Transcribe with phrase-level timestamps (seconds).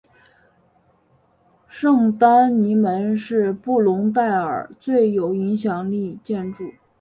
[1.67, 6.73] 圣丹尼门是布隆代尔最有影响力建筑。